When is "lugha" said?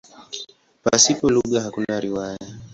1.35-1.59